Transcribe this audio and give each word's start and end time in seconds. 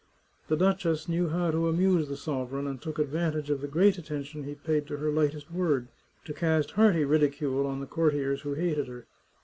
The 0.47 0.57
duchess 0.57 1.07
knew 1.07 1.29
how 1.29 1.51
to 1.51 1.69
amuse 1.69 2.07
the 2.09 2.17
sovereign, 2.17 2.65
and 2.65 2.81
took 2.81 2.97
advantage 2.97 3.51
of 3.51 3.61
the 3.61 3.67
great 3.67 3.99
at 3.99 4.05
tention 4.07 4.45
he 4.45 4.55
paid 4.55 4.87
to 4.87 4.97
her 4.97 5.11
lightest 5.11 5.51
word, 5.51 5.89
to 6.25 6.33
cast 6.33 6.71
hearty 6.71 7.05
ridicule 7.05 7.67
on 7.67 7.81
the 7.81 7.85
courtiers 7.85 8.41
who 8.41 8.55
hated 8.55 8.87
her. 8.87 9.05